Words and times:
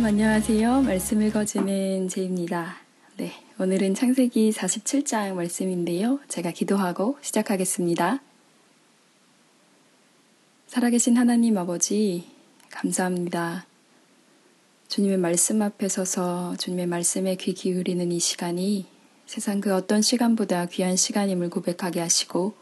여러분 0.00 0.18
안녕하세요. 0.18 0.80
말씀 0.80 1.20
읽어주는 1.20 2.08
제입니다. 2.08 2.76
네, 3.18 3.34
오늘은 3.58 3.94
창세기 3.94 4.50
47장 4.50 5.34
말씀인데요. 5.34 6.20
제가 6.26 6.52
기도하고 6.52 7.18
시작하겠습니다. 7.20 8.22
살아계신 10.68 11.18
하나님 11.18 11.58
아버지, 11.58 12.24
감사합니다. 12.70 13.66
주님의 14.88 15.18
말씀 15.18 15.60
앞에 15.60 15.90
서서 15.90 16.56
주님의 16.56 16.86
말씀에 16.86 17.36
귀 17.36 17.52
기울이는 17.52 18.10
이 18.10 18.18
시간이 18.18 18.86
세상 19.26 19.60
그 19.60 19.74
어떤 19.74 20.00
시간보다 20.00 20.64
귀한 20.64 20.96
시간임을 20.96 21.50
고백하게 21.50 22.00
하시고 22.00 22.54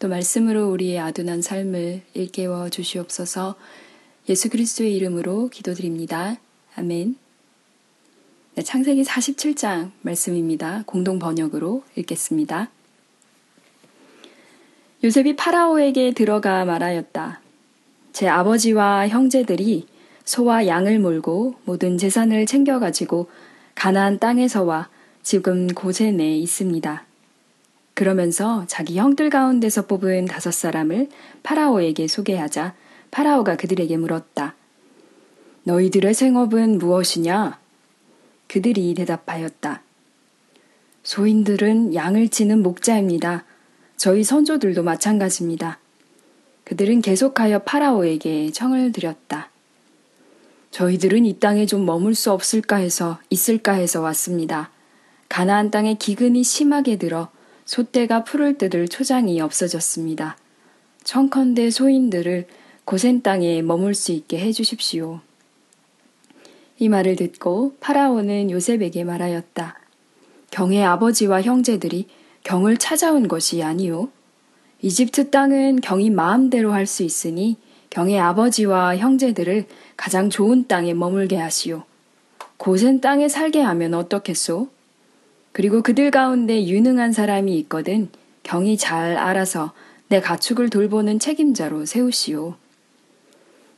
또 0.00 0.08
말씀으로 0.08 0.70
우리의 0.72 0.98
아둔한 0.98 1.40
삶을 1.40 2.02
일깨워 2.14 2.68
주시옵소서 2.68 3.54
예수 4.28 4.50
그리스도의 4.50 4.96
이름으로 4.96 5.50
기도드립니다. 5.50 6.36
아멘. 6.76 7.16
네, 8.56 8.62
창세기 8.62 9.04
47장 9.04 9.92
말씀입니다. 10.02 10.82
공동 10.86 11.20
번역으로 11.20 11.84
읽겠습니다. 11.94 12.68
요셉이 15.04 15.36
파라오에게 15.36 16.14
들어가 16.14 16.64
말하였다. 16.64 17.40
제 18.12 18.28
아버지와 18.28 19.06
형제들이 19.08 19.86
소와 20.24 20.66
양을 20.66 20.98
몰고 20.98 21.54
모든 21.64 21.96
재산을 21.96 22.46
챙겨가지고 22.46 23.28
가나안 23.76 24.18
땅에서와 24.18 24.88
지금 25.22 25.68
고센에 25.68 26.36
있습니다. 26.38 27.04
그러면서 27.94 28.64
자기 28.66 28.98
형들 28.98 29.30
가운데서 29.30 29.86
뽑은 29.86 30.24
다섯 30.24 30.52
사람을 30.52 31.08
파라오에게 31.44 32.08
소개하자 32.08 32.74
파라오가 33.12 33.56
그들에게 33.56 33.96
물었다. 33.96 34.56
너희들의 35.64 36.12
생업은 36.12 36.78
무엇이냐? 36.78 37.58
그들이 38.48 38.94
대답하였다. 38.94 39.82
소인들은 41.02 41.94
양을 41.94 42.28
치는 42.28 42.62
목자입니다. 42.62 43.44
저희 43.96 44.24
선조들도 44.24 44.82
마찬가지입니다. 44.82 45.78
그들은 46.64 47.00
계속하여 47.00 47.60
파라오에게 47.60 48.52
청을 48.52 48.92
드렸다. 48.92 49.50
저희들은 50.70 51.24
이 51.24 51.38
땅에 51.38 51.64
좀 51.66 51.86
머물 51.86 52.14
수 52.14 52.30
없을까 52.30 52.76
해서 52.76 53.18
있을까 53.30 53.72
해서 53.72 54.00
왔습니다. 54.02 54.70
가나안 55.30 55.70
땅에 55.70 55.94
기근이 55.94 56.42
심하게 56.42 56.96
들어 56.96 57.30
소떼가 57.64 58.24
풀을 58.24 58.58
뜯을 58.58 58.88
초장이 58.88 59.40
없어졌습니다. 59.40 60.36
청컨대 61.04 61.70
소인들을 61.70 62.48
고센 62.84 63.22
땅에 63.22 63.62
머물 63.62 63.94
수 63.94 64.12
있게 64.12 64.38
해 64.38 64.52
주십시오. 64.52 65.20
이 66.78 66.88
말을 66.88 67.16
듣고 67.16 67.76
파라오는 67.80 68.50
요셉에게 68.50 69.04
말하였다. 69.04 69.78
경의 70.50 70.84
아버지와 70.84 71.42
형제들이 71.42 72.06
경을 72.42 72.76
찾아온 72.76 73.28
것이 73.28 73.62
아니오. 73.62 74.08
이집트 74.82 75.30
땅은 75.30 75.80
경이 75.80 76.10
마음대로 76.10 76.72
할 76.72 76.86
수 76.86 77.02
있으니 77.02 77.56
경의 77.90 78.18
아버지와 78.18 78.96
형제들을 78.96 79.66
가장 79.96 80.28
좋은 80.28 80.66
땅에 80.66 80.94
머물게 80.94 81.36
하시오. 81.36 81.84
고센 82.56 83.00
땅에 83.00 83.28
살게 83.28 83.60
하면 83.60 83.94
어떻겠소? 83.94 84.68
그리고 85.52 85.82
그들 85.82 86.10
가운데 86.10 86.66
유능한 86.66 87.12
사람이 87.12 87.56
있거든 87.60 88.08
경이 88.42 88.76
잘 88.76 89.16
알아서 89.16 89.72
내 90.08 90.20
가축을 90.20 90.70
돌보는 90.70 91.18
책임자로 91.18 91.86
세우시오. 91.86 92.56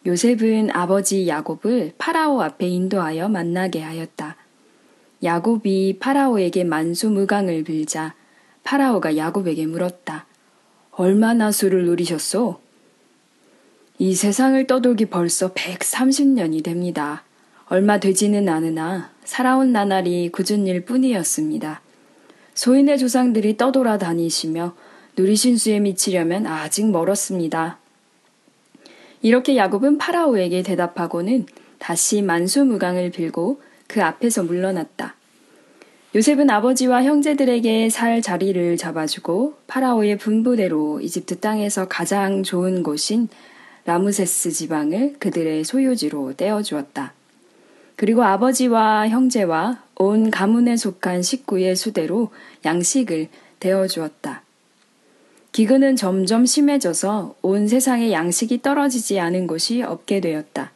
요셉은 0.07 0.71
아버지 0.71 1.27
야곱을 1.27 1.95
파라오 1.99 2.41
앞에 2.41 2.69
인도하여 2.69 3.29
만나게 3.29 3.81
하였다. 3.81 4.37
야곱이 5.25 5.99
파라오에게 5.99 6.63
만수무강을 6.63 7.65
빌자 7.65 8.15
파라오가 8.63 9.17
야곱에게 9.17 9.67
물었다. 9.67 10.27
얼마나 10.93 11.51
수를 11.51 11.87
누리셨소? 11.87 12.61
이 13.99 14.15
세상을 14.15 14.65
떠돌기 14.69 15.07
벌써 15.07 15.53
130년이 15.53 16.63
됩니다. 16.63 17.25
얼마 17.69 17.99
되지는 17.99 18.49
않으나 18.49 19.11
살아온 19.25 19.73
나날이 19.73 20.31
굳은 20.31 20.69
일 20.69 20.85
뿐이었습니다. 20.85 21.81
소인의 22.55 22.99
조상들이 22.99 23.57
떠돌아 23.57 23.99
다니시며 23.99 24.77
누리신 25.17 25.57
수에 25.57 25.81
미치려면 25.81 26.47
아직 26.47 26.89
멀었습니다. 26.91 27.79
이렇게 29.27 29.57
야곱은 29.57 29.99
파라오에게 29.99 30.63
대답하고는 30.63 31.47
다시 31.81 32.23
만수무강을 32.23 33.11
빌고 33.11 33.61
그 33.89 34.01
앞에서 34.01 34.45
물러났다. 34.45 35.17
요셉은 36.15 36.49
아버지와 36.49 37.03
형제들에게 37.03 37.91
살 37.91 38.23
자리를 38.23 38.77
잡아주고 38.77 39.55
파라오의 39.67 40.19
분부대로 40.19 41.01
이집트 41.01 41.41
땅에서 41.41 41.89
가장 41.89 42.45
좋은 42.45 42.85
곳인 42.85 43.27
라무세스 43.85 44.53
지방을 44.53 45.17
그들의 45.19 45.65
소유지로 45.65 46.35
떼어주었다. 46.37 47.13
그리고 47.97 48.23
아버지와 48.23 49.09
형제와 49.09 49.83
온 49.97 50.31
가문에 50.31 50.77
속한 50.77 51.23
식구의 51.23 51.75
수대로 51.75 52.31
양식을 52.65 53.27
대어주었다. 53.59 54.46
기근은 55.57 55.97
점점 55.97 56.45
심해져서 56.45 57.37
온 57.41 57.67
세상에 57.67 58.13
양식이 58.13 58.61
떨어지지 58.61 59.19
않은 59.19 59.47
곳이 59.47 59.81
없게 59.81 60.21
되었다. 60.21 60.71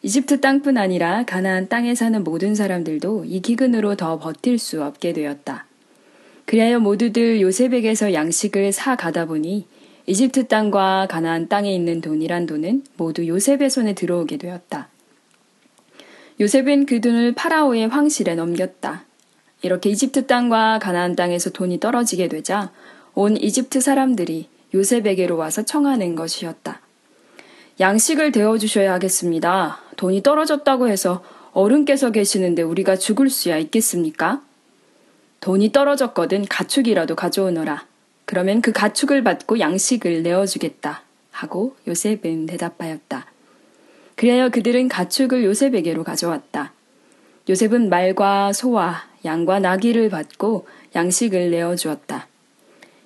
이집트 0.00 0.40
땅뿐 0.40 0.78
아니라 0.78 1.26
가나안 1.26 1.68
땅에 1.68 1.94
사는 1.94 2.24
모든 2.24 2.54
사람들도 2.54 3.26
이 3.26 3.42
기근으로 3.42 3.96
더 3.96 4.18
버틸 4.18 4.58
수 4.58 4.82
없게 4.82 5.12
되었다. 5.12 5.66
그리하여 6.46 6.80
모두들 6.80 7.42
요셉에게서 7.42 8.14
양식을 8.14 8.72
사 8.72 8.96
가다 8.96 9.26
보니 9.26 9.66
이집트 10.06 10.48
땅과 10.48 11.08
가나안 11.10 11.48
땅에 11.48 11.74
있는 11.74 12.00
돈이란 12.00 12.46
돈은 12.46 12.84
모두 12.96 13.28
요셉의 13.28 13.68
손에 13.68 13.94
들어오게 13.94 14.38
되었다. 14.38 14.88
요셉은 16.40 16.86
그 16.86 17.02
돈을 17.02 17.34
파라오의 17.34 17.88
황실에 17.88 18.36
넘겼다. 18.36 19.04
이렇게 19.60 19.90
이집트 19.90 20.26
땅과 20.26 20.78
가나안 20.78 21.14
땅에서 21.14 21.50
돈이 21.50 21.78
떨어지게 21.78 22.28
되자 22.28 22.72
온 23.14 23.36
이집트 23.36 23.80
사람들이 23.80 24.48
요셉에게로 24.74 25.36
와서 25.36 25.62
청하는 25.62 26.14
것이었다. 26.14 26.80
양식을 27.80 28.32
데워주셔야 28.32 28.92
하겠습니다. 28.94 29.80
돈이 29.96 30.22
떨어졌다고 30.22 30.88
해서 30.88 31.22
어른께서 31.52 32.10
계시는데 32.10 32.62
우리가 32.62 32.96
죽을 32.96 33.28
수야 33.28 33.58
있겠습니까? 33.58 34.42
돈이 35.40 35.72
떨어졌거든 35.72 36.46
가축이라도 36.46 37.16
가져오너라. 37.16 37.84
그러면 38.24 38.62
그 38.62 38.72
가축을 38.72 39.22
받고 39.22 39.58
양식을 39.58 40.22
내어주겠다. 40.22 41.02
하고 41.30 41.76
요셉은 41.88 42.46
대답하였다. 42.46 43.26
그래야 44.14 44.48
그들은 44.48 44.88
가축을 44.88 45.44
요셉에게로 45.44 46.04
가져왔다. 46.04 46.72
요셉은 47.48 47.88
말과 47.88 48.52
소와 48.52 49.04
양과 49.24 49.58
나귀를 49.58 50.10
받고 50.10 50.66
양식을 50.94 51.50
내어주었다. 51.50 52.28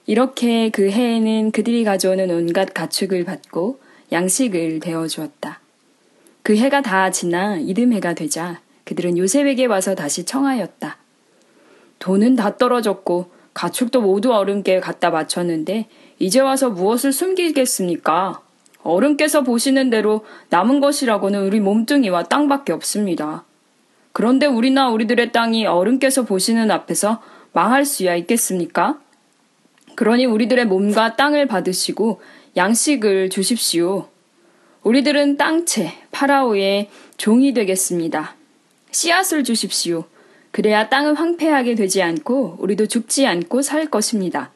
이렇게 0.06 0.70
그 0.70 0.88
해에는 0.90 1.50
그들이 1.50 1.82
가져오는 1.82 2.30
온갖 2.30 2.72
가축을 2.72 3.24
받고 3.24 3.80
양식을 4.12 4.78
데워 4.80 5.08
주었다. 5.08 5.60
그 6.42 6.56
해가 6.56 6.80
다 6.80 7.10
지나 7.10 7.56
이듬해가 7.56 8.14
되자 8.14 8.60
그들은 8.84 9.18
요셉에게 9.18 9.66
와서 9.66 9.96
다시 9.96 10.24
청하였다. 10.24 10.96
돈은 11.98 12.36
다 12.36 12.56
떨어졌고 12.56 13.30
가축도 13.52 14.00
모두 14.00 14.32
어른께 14.32 14.78
갖다 14.78 15.10
바쳤는데 15.10 15.86
이제 16.20 16.40
와서 16.40 16.70
무엇을 16.70 17.12
숨기겠습니까? 17.12 18.42
어른께서 18.84 19.42
보시는 19.42 19.90
대로 19.90 20.24
남은 20.50 20.78
것이라고는 20.78 21.44
우리 21.44 21.58
몸뚱이와 21.58 22.24
땅밖에 22.24 22.72
없습니다. 22.72 23.44
그런데 24.12 24.46
우리나 24.46 24.88
우리들의 24.90 25.32
땅이 25.32 25.66
어른께서 25.66 26.24
보시는 26.24 26.70
앞에서 26.70 27.20
망할 27.52 27.84
수야 27.84 28.14
있겠습니까? 28.14 29.00
그러니 29.96 30.26
우리들의 30.26 30.66
몸과 30.66 31.16
땅을 31.16 31.46
받으시고 31.46 32.20
양식을 32.56 33.30
주십시오. 33.30 34.08
우리들은 34.82 35.36
땅채 35.36 35.92
파라오의 36.12 36.90
종이 37.16 37.52
되겠습니다. 37.52 38.36
씨앗을 38.92 39.42
주십시오. 39.42 40.04
그래야 40.52 40.88
땅은 40.88 41.16
황폐하게 41.16 41.74
되지 41.74 42.02
않고 42.02 42.58
우리도 42.60 42.86
죽지 42.86 43.26
않고 43.26 43.62
살 43.62 43.86
것입니다. 43.86 44.52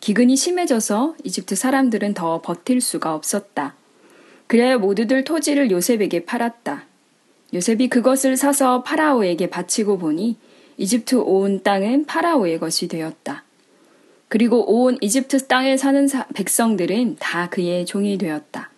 기근이 0.00 0.36
심해져서 0.36 1.16
이집트 1.24 1.54
사람들은 1.54 2.14
더 2.14 2.40
버틸 2.40 2.80
수가 2.80 3.14
없었다. 3.14 3.74
그래야 4.46 4.78
모두들 4.78 5.24
토지를 5.24 5.70
요셉에게 5.70 6.24
팔았다. 6.24 6.84
요셉이 7.54 7.88
그것을 7.88 8.36
사서 8.36 8.82
파라오에게 8.82 9.48
바치고 9.50 9.98
보니 9.98 10.36
이집트 10.76 11.16
온 11.16 11.62
땅은 11.62 12.06
파라오의 12.06 12.58
것이 12.58 12.88
되었다. 12.88 13.44
그리고 14.32 14.64
온 14.64 14.96
이집트 15.02 15.46
땅에 15.46 15.76
사는 15.76 16.08
사, 16.08 16.24
백성들은 16.28 17.16
다 17.18 17.50
그의 17.50 17.84
종이 17.84 18.16
되었다. 18.16 18.70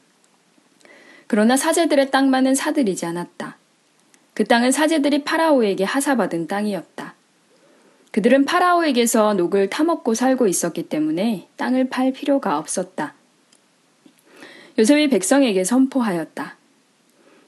그러나 1.28 1.56
사제들의 1.56 2.10
땅만은 2.10 2.56
사들이지 2.56 3.06
않았다. 3.06 3.56
그 4.34 4.42
땅은 4.42 4.72
사제들이 4.72 5.22
파라오에게 5.22 5.84
하사받은 5.84 6.48
땅이었다. 6.48 7.14
그들은 8.10 8.46
파라오에게서 8.46 9.34
녹을 9.34 9.70
타먹고 9.70 10.14
살고 10.14 10.48
있었기 10.48 10.88
때문에 10.88 11.46
땅을 11.54 11.88
팔 11.88 12.10
필요가 12.10 12.58
없었다. 12.58 13.14
요셉이 14.76 15.08
백성에게 15.08 15.62
선포하였다. 15.62 16.56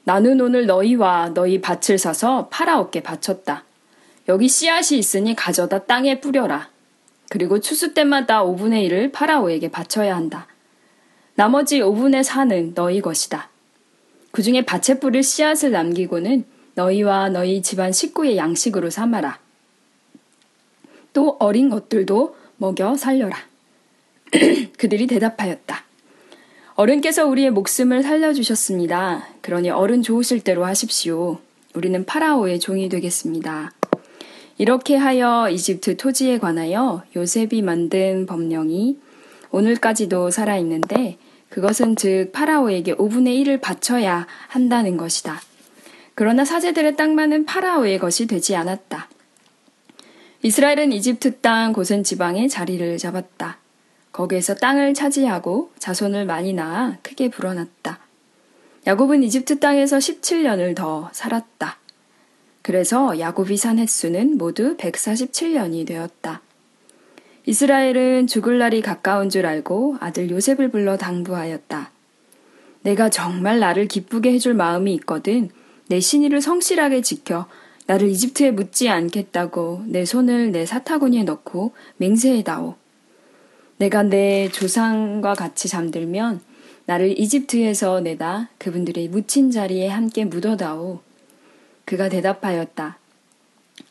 나는 0.05 0.39
오늘 0.39 0.65
너희와 0.65 1.31
너희 1.33 1.59
밭을 1.59 1.97
사서 1.97 2.47
파라오께 2.53 3.03
바쳤다. 3.03 3.65
여기 4.29 4.47
씨앗이 4.47 4.97
있으니 4.97 5.35
가져다 5.35 5.83
땅에 5.83 6.21
뿌려라. 6.21 6.69
그리고 7.29 7.59
추수 7.59 7.93
때마다 7.93 8.43
5분의 8.43 8.89
1을 8.89 9.11
파라오에게 9.11 9.69
바쳐야 9.69 10.15
한다. 10.15 10.47
나머지 11.35 11.79
5분의 11.79 12.23
4는 12.23 12.73
너희 12.73 13.01
것이다. 13.01 13.49
그 14.31 14.41
중에 14.41 14.63
밭에 14.65 14.99
뿌릴 14.99 15.23
씨앗을 15.23 15.71
남기고는 15.71 16.45
너희와 16.75 17.29
너희 17.29 17.61
집안 17.61 17.91
식구의 17.91 18.37
양식으로 18.37 18.89
삼아라. 18.89 19.39
또 21.13 21.35
어린 21.39 21.69
것들도 21.69 22.35
먹여 22.57 22.95
살려라. 22.95 23.37
그들이 24.77 25.07
대답하였다. 25.07 25.83
어른께서 26.75 27.25
우리의 27.25 27.49
목숨을 27.49 28.03
살려주셨습니다. 28.03 29.27
그러니 29.41 29.71
어른 29.71 30.03
좋으실 30.03 30.41
대로 30.41 30.65
하십시오. 30.65 31.39
우리는 31.73 32.05
파라오의 32.05 32.59
종이 32.59 32.89
되겠습니다. 32.89 33.71
이렇게 34.57 34.95
하여 34.95 35.49
이집트 35.49 35.97
토지에 35.97 36.39
관하여 36.39 37.03
요셉이 37.15 37.61
만든 37.61 38.25
법령이 38.25 38.97
오늘까지도 39.51 40.31
살아있는데 40.31 41.17
그것은 41.49 41.95
즉 41.95 42.31
파라오에게 42.33 42.95
5분의 42.95 43.43
1을 43.43 43.61
바쳐야 43.61 44.25
한다는 44.47 44.97
것이다. 44.97 45.39
그러나 46.15 46.43
사제들의 46.43 46.95
땅만은 46.95 47.45
파라오의 47.45 47.99
것이 47.99 48.25
되지 48.25 48.55
않았다. 48.55 49.07
이스라엘은 50.41 50.91
이집트 50.91 51.39
땅 51.39 51.73
고센 51.73 52.03
지방에 52.03 52.47
자리를 52.47 52.97
잡았다. 52.97 53.59
거기에서 54.11 54.55
땅을 54.55 54.95
차지하고 54.95 55.71
자손을 55.77 56.25
많이 56.25 56.53
낳아 56.53 56.97
크게 57.03 57.29
불어났다. 57.29 57.99
야곱은 58.87 59.21
이집트 59.21 59.59
땅에서 59.59 59.97
17년을 59.97 60.75
더 60.75 61.09
살았다. 61.13 61.77
그래서 62.67 63.17
야곱이 63.17 63.55
산 63.55 63.79
횟수는 63.79 64.37
모두 64.37 64.75
147년이 64.75 65.87
되었다. 65.87 66.41
이스라엘은 67.45 68.27
죽을 68.27 68.57
날이 68.57 68.81
가까운 68.81 69.29
줄 69.29 69.45
알고 69.45 69.95
아들 70.01 70.29
요셉을 70.29 70.69
불러 70.69 70.97
당부하였다. 70.97 71.91
내가 72.81 73.09
정말 73.09 73.59
나를 73.59 73.87
기쁘게 73.87 74.33
해줄 74.33 74.53
마음이 74.53 74.93
있거든 74.95 75.49
내 75.87 76.01
신의를 76.01 76.41
성실하게 76.41 77.03
지켜 77.03 77.47
나를 77.85 78.09
이집트에 78.09 78.51
묻지 78.51 78.89
않겠다고 78.89 79.83
내 79.85 80.03
손을 80.03 80.51
내 80.51 80.65
사타구니에 80.65 81.23
넣고 81.23 81.71
맹세해다오. 81.95 82.75
내가 83.77 84.03
내 84.03 84.49
조상과 84.51 85.35
같이 85.35 85.69
잠들면 85.69 86.41
나를 86.85 87.17
이집트에서 87.17 88.01
내다 88.01 88.49
그분들의 88.57 89.07
묻힌 89.07 89.51
자리에 89.51 89.87
함께 89.87 90.25
묻어다오. 90.25 91.06
그가 91.87 92.09
대답하였다. 92.09 92.99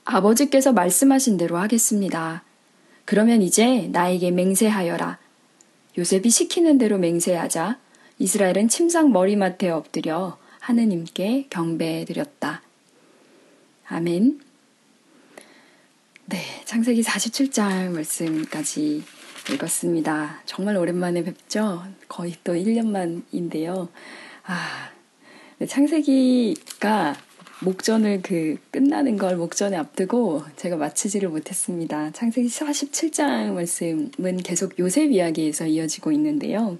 아버지께서 0.05 0.73
말씀하신 0.75 1.39
대로 1.39 1.57
하겠습니다. 1.57 2.43
그러면 3.07 3.41
이제 3.41 3.89
나에게 3.91 4.33
맹세하여라. 4.33 5.19
요셉이 5.97 6.29
시키는 6.29 6.77
대로 6.77 6.99
맹세하자 6.99 7.79
이스라엘은 8.19 8.69
침상 8.69 9.13
머리맡에 9.13 9.71
엎드려 9.71 10.37
하느님께 10.61 11.47
경배드렸다. 11.49 12.61
아멘. 13.89 14.41
네, 16.27 16.39
창세기 16.67 17.01
47장 17.01 17.93
말씀까지 17.93 19.05
읽었습니다. 19.55 20.43
정말 20.45 20.77
오랜만에 20.77 21.25
뵙죠? 21.25 21.83
거의 22.09 22.37
또 22.45 22.53
1년 22.53 22.89
만인데요. 22.89 23.89
아, 24.45 24.91
네, 25.57 25.67
창세기가 25.67 27.26
목전을 27.61 28.21
그 28.23 28.59
끝나는 28.71 29.17
걸 29.17 29.37
목전에 29.37 29.77
앞두고 29.77 30.45
제가 30.57 30.77
마치지를 30.77 31.31
못했습니다. 31.31 32.11
창세기 32.13 32.49
47장 32.49 33.53
말씀은 33.53 34.37
계속 34.45 34.79
요셉 34.79 35.11
이야기에서 35.11 35.67
이어지고 35.67 36.13
있는데요. 36.13 36.79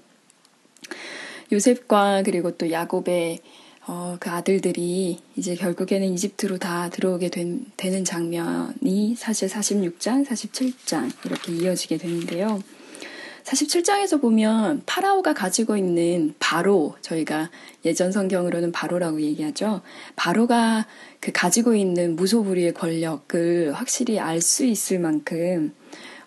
요셉과 1.51 2.23
그리고 2.23 2.51
또 2.57 2.71
야곱의 2.71 3.39
어, 3.87 4.17
그 4.19 4.29
아들들이 4.29 5.17
이제 5.37 5.55
결국에는 5.55 6.13
이집트로 6.13 6.57
다 6.57 6.89
들어오게 6.89 7.29
된, 7.29 7.65
되는 7.77 8.03
장면이 8.03 9.15
사실 9.15 9.47
46장, 9.47 10.27
47장 10.27 11.09
이렇게 11.25 11.53
이어지게 11.53 11.97
되는데요. 11.97 12.61
47장에서 13.47 14.19
보면 14.19 14.83
파라오가 14.85 15.33
가지고 15.33 15.77
있는 15.77 16.35
바로 16.37 16.95
저희가 17.01 17.49
예전 17.85 18.11
성경으로는 18.11 18.73
바로라고 18.73 19.21
얘기하죠. 19.21 19.81
바로가 20.17 20.85
그 21.21 21.31
가지고 21.31 21.73
있는 21.73 22.17
무소불위의 22.17 22.73
권력을 22.73 23.71
확실히 23.73 24.19
알 24.19 24.41
수 24.41 24.65
있을 24.65 24.99
만큼 24.99 25.73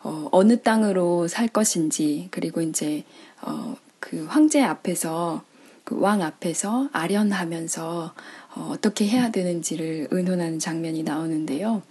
어, 0.02 0.28
어느 0.32 0.61
땅으로 0.62 1.28
살 1.28 1.46
것인지 1.46 2.28
그리고 2.31 2.62
이제 2.62 3.05
어, 3.43 3.76
그 3.99 4.25
황제 4.26 4.62
앞에서 4.62 5.43
그 5.84 5.96
왕 5.96 6.22
앞에서 6.22 6.88
아련하면서 6.93 8.14
어, 8.55 8.70
어떻게 8.72 9.06
해야 9.06 9.31
되는지를 9.31 10.08
의논하는 10.11 10.58
장면이 10.58 11.02
나오는데요. 11.02 11.82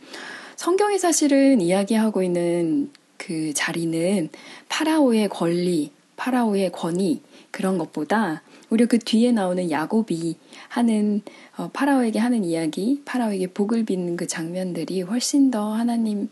성경이 0.55 0.97
사실은 0.97 1.61
이야기하고 1.61 2.23
있는 2.23 2.91
그 3.19 3.53
자리는 3.53 4.29
파라오의 4.69 5.29
권리, 5.29 5.91
파라오의 6.15 6.71
권위 6.71 7.21
그런 7.51 7.77
것보다 7.77 8.41
오히려 8.71 8.87
그 8.87 8.97
뒤에 8.97 9.31
나오는 9.31 9.69
야곱이 9.69 10.37
하는 10.69 11.21
어, 11.57 11.69
파라오에게 11.71 12.17
하는 12.17 12.43
이야기, 12.43 13.01
파라오에게 13.05 13.47
복을 13.47 13.85
빚는 13.85 14.15
그 14.17 14.25
장면들이 14.25 15.01
훨씬 15.03 15.51
더 15.51 15.73
하나님 15.73 16.29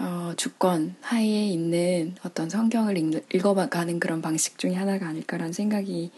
어, 0.00 0.32
주권 0.36 0.94
하에 1.00 1.46
있는 1.46 2.14
어떤 2.24 2.50
성경을 2.50 2.98
읽, 2.98 3.46
어가는 3.46 4.00
그런 4.00 4.20
방식 4.20 4.58
중에 4.58 4.74
하나가 4.74 5.08
아닐까라는 5.08 5.52
생각이 5.52 6.10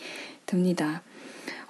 듭니다. 0.47 1.03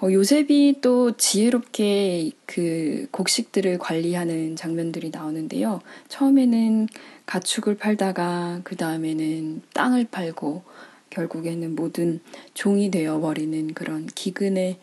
어, 0.02 0.10
요셉이 0.10 0.76
또 0.80 1.14
지혜롭게 1.14 2.30
그 2.46 3.06
곡식들을 3.10 3.76
관리하는 3.78 4.56
장면들이 4.56 5.10
나오는데요. 5.10 5.82
처음에는 6.08 6.88
가축을 7.26 7.76
팔다가 7.76 8.62
그 8.64 8.76
다음에는 8.76 9.60
땅을 9.74 10.06
팔고 10.10 10.62
결국에는 11.10 11.74
모든 11.76 12.20
종이 12.54 12.90
되어버리는 12.90 13.74
그런 13.74 14.06
기근의 14.06 14.78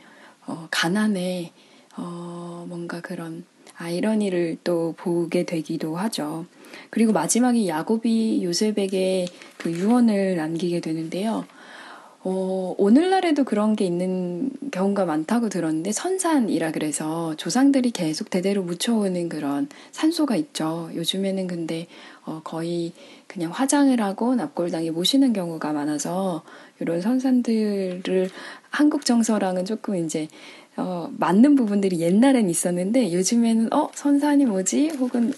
어, 0.45 0.67
가난의 0.69 1.51
어, 1.97 2.65
뭔가 2.69 3.01
그런 3.01 3.43
아이러니를 3.75 4.57
또 4.63 4.93
보게 4.97 5.43
되기도 5.45 5.95
하죠. 5.97 6.45
그리고 6.91 7.11
마지막에 7.11 7.67
야곱이 7.67 8.43
요셉에게 8.43 9.25
그 9.57 9.71
유언을 9.71 10.35
남기게 10.35 10.79
되는데요. 10.79 11.45
어, 12.29 12.75
오늘날에도 12.77 13.45
그런 13.45 13.77
게 13.77 13.85
있는 13.85 14.49
경우가 14.71 15.05
많다고 15.05 15.47
들었는데 15.47 15.93
선산이라 15.93 16.73
그래서 16.73 17.33
조상들이 17.37 17.91
계속 17.91 18.29
대대로 18.29 18.63
묻혀오는 18.63 19.29
그런 19.29 19.69
산소가 19.93 20.35
있죠. 20.35 20.89
요즘에는 20.93 21.47
근데 21.47 21.87
어, 22.25 22.41
거의 22.43 22.91
그냥 23.27 23.51
화장을 23.51 23.97
하고 24.01 24.35
납골당에 24.35 24.91
모시는 24.91 25.31
경우가 25.31 25.71
많아서 25.71 26.43
이런 26.81 26.99
선산들을 26.99 28.29
한국 28.71 29.05
정서랑은 29.05 29.63
조금 29.63 29.95
이제 29.95 30.27
어, 30.75 31.09
맞는 31.17 31.55
부분들이 31.55 32.01
옛날엔 32.01 32.49
있었는데 32.49 33.13
요즘에는 33.13 33.71
어 33.71 33.89
선산이 33.95 34.47
뭐지 34.47 34.89
혹은 34.99 35.31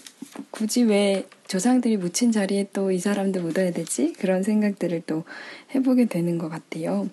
굳이 0.50 0.82
왜 0.84 1.26
조상들이 1.48 1.96
묻힌 1.96 2.30
자리에 2.32 2.68
또 2.72 2.90
이 2.92 2.98
사람도 2.98 3.40
묻어야 3.40 3.72
되지 3.72 4.12
그런 4.14 4.42
생각들을 4.42 5.02
또 5.06 5.24
해보게 5.74 6.06
되는 6.06 6.38
것 6.38 6.48
같아요. 6.48 7.08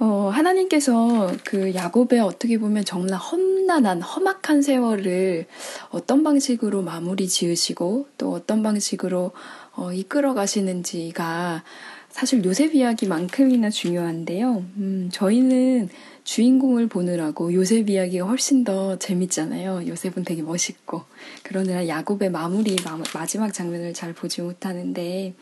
어, 0.00 0.28
하나님께서 0.32 1.30
그 1.44 1.72
야곱의 1.74 2.18
어떻게 2.20 2.58
보면 2.58 2.84
정말 2.84 3.16
험난한 3.18 4.02
험악한 4.02 4.60
세월을 4.60 5.46
어떤 5.90 6.24
방식으로 6.24 6.82
마무리 6.82 7.28
지으시고 7.28 8.08
또 8.18 8.32
어떤 8.32 8.62
방식으로 8.64 9.30
어, 9.76 9.92
이끌어 9.92 10.34
가시는지가 10.34 11.62
사실 12.10 12.44
요셉 12.44 12.74
이야기만큼이나 12.74 13.70
중요한데요. 13.70 14.64
음, 14.76 15.10
저희는 15.12 15.88
주인공을 16.24 16.88
보느라고 16.88 17.52
요셉 17.52 17.90
이야기가 17.90 18.26
훨씬 18.26 18.64
더 18.64 18.98
재밌잖아요. 18.98 19.86
요셉은 19.86 20.24
되게 20.24 20.42
멋있고. 20.42 21.04
그러느라 21.42 21.86
야곱의 21.86 22.30
마무리, 22.30 22.76
마지막 23.12 23.52
장면을 23.52 23.92
잘 23.92 24.14
보지 24.14 24.40
못하는데, 24.40 25.34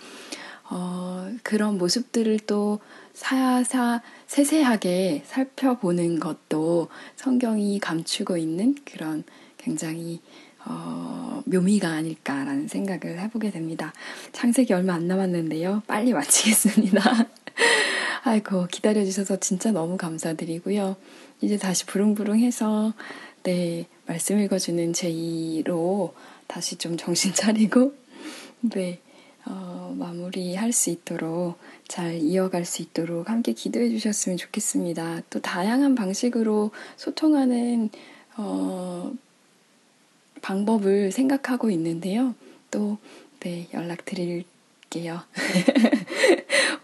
어, 0.71 1.31
그런 1.43 1.79
모습들을 1.79 2.41
또 2.41 2.81
사사 3.13 4.03
세세하게 4.27 5.23
살펴보는 5.27 6.19
것도 6.19 6.89
성경이 7.17 7.79
감추고 7.79 8.37
있는 8.37 8.75
그런 8.85 9.23
굉장히 9.59 10.21
어, 10.65 11.43
묘미가 11.45 11.89
아닐까라는 11.89 12.69
생각을 12.69 13.19
해보게 13.21 13.51
됩니다. 13.51 13.93
창세기 14.33 14.73
얼마 14.73 14.95
안 14.95 15.07
남았는데요. 15.07 15.83
빨리 15.87 16.13
마치겠습니다. 16.13 17.01
아이고, 18.25 18.69
기다려주셔서 18.71 19.41
진짜 19.41 19.73
너무 19.73 19.97
감사드리고요. 19.97 20.95
이제 21.41 21.57
다시 21.57 21.85
부릉부릉해서, 21.87 22.93
네, 23.43 23.87
말씀 24.07 24.39
읽어주는 24.39 24.93
제2로 24.93 26.13
다시 26.47 26.77
좀 26.77 26.97
정신 26.97 27.35
차리고, 27.35 27.95
네, 28.61 29.01
어, 29.45 29.93
마무리할 29.99 30.73
수 30.73 30.91
있도록 30.91 31.59
잘 31.89 32.15
이어갈 32.21 32.65
수 32.65 32.81
있도록 32.83 33.29
함께 33.29 33.55
기도해 33.55 33.89
주셨으면 33.89 34.39
좋겠습니다. 34.39 35.23
또 35.29 35.41
다양한 35.41 35.97
방식으로 35.97 36.71
소통하는, 36.97 37.91
어, 38.37 39.13
방법을 40.43 41.11
생각하고 41.11 41.71
있는데요. 41.71 42.37
또, 42.71 42.99
네, 43.41 43.67
연락드릴게요. 43.75 45.23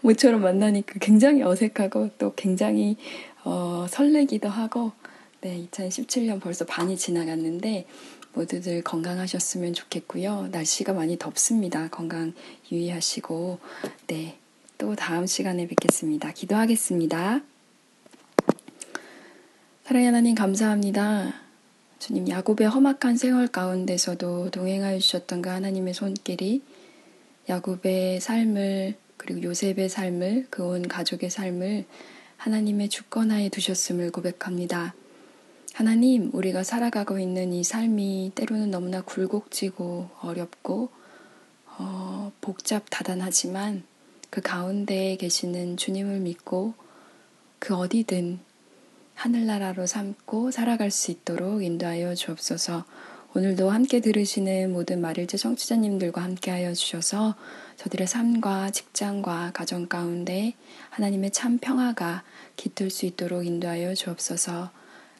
모처럼 0.09 0.41
만나니까 0.41 0.95
굉장히 0.99 1.43
어색하고 1.43 2.09
또 2.17 2.33
굉장히 2.35 2.97
어, 3.43 3.85
설레기도 3.87 4.49
하고 4.49 4.91
네, 5.41 5.67
2017년 5.71 6.41
벌써 6.41 6.65
반이 6.65 6.97
지나갔는데 6.97 7.85
모두들 8.33 8.83
건강하셨으면 8.83 9.73
좋겠고요. 9.73 10.49
날씨가 10.51 10.93
많이 10.93 11.17
덥습니다. 11.19 11.89
건강 11.89 12.33
유의하시고 12.71 13.59
네, 14.07 14.37
또 14.79 14.95
다음 14.95 15.27
시간에 15.27 15.67
뵙겠습니다. 15.67 16.31
기도하겠습니다. 16.31 17.41
사랑의 19.83 20.05
하나님 20.07 20.33
감사합니다. 20.33 21.33
주님 21.99 22.27
야곱의 22.27 22.67
험악한 22.67 23.17
생활 23.17 23.47
가운데서도 23.47 24.49
동행하여 24.49 24.97
주셨던 24.99 25.43
그 25.43 25.49
하나님의 25.49 25.93
손길이 25.93 26.63
야곱의 27.47 28.21
삶을 28.21 28.95
그리고 29.19 29.43
요셉의 29.43 29.89
삶을 29.89 30.47
그 30.49 30.63
온 30.63 30.87
가족의 30.87 31.29
삶을 31.29 31.85
하나님의 32.37 32.89
주권하에 32.89 33.49
두셨음을 33.49 34.11
고백합니다. 34.11 34.95
하나님, 35.73 36.31
우리가 36.33 36.63
살아가고 36.63 37.19
있는 37.19 37.53
이 37.53 37.63
삶이 37.63 38.31
때로는 38.33 38.71
너무나 38.71 39.01
굴곡지고 39.01 40.09
어렵고 40.21 40.89
어, 41.77 42.31
복잡 42.41 42.85
다단하지만 42.89 43.83
그 44.29 44.41
가운데에 44.41 45.17
계시는 45.17 45.77
주님을 45.77 46.19
믿고 46.19 46.73
그 47.59 47.75
어디든 47.75 48.39
하늘나라로 49.15 49.85
삼고 49.85 50.51
살아갈 50.51 50.91
수 50.91 51.11
있도록 51.11 51.61
인도하여 51.61 52.15
주옵소서. 52.15 52.85
오늘도 53.35 53.69
함께 53.69 53.99
들으시는 53.99 54.71
모든 54.71 55.01
말일제 55.01 55.37
청취자님들과 55.37 56.23
함께하여 56.23 56.73
주셔서 56.73 57.35
저들의 57.79 58.07
삶과 58.07 58.71
직장과 58.71 59.51
가정 59.53 59.87
가운데 59.87 60.53
하나님의 60.89 61.31
참 61.31 61.59
평화가 61.59 62.23
깃들 62.57 62.89
수 62.89 63.05
있도록 63.05 63.45
인도하여 63.45 63.95
주옵소서. 63.95 64.69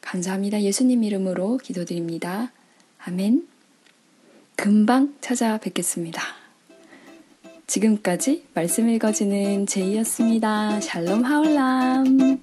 감사합니다. 0.02 0.60
예수님 0.60 1.02
이름으로 1.02 1.56
기도드립니다. 1.56 2.52
아멘. 2.98 3.48
금방 4.56 5.14
찾아뵙겠습니다. 5.22 6.22
지금까지 7.66 8.44
말씀 8.52 8.90
읽어주는 8.90 9.66
제이였습니다. 9.66 10.82
샬롬 10.82 11.24
하울람. 11.24 12.42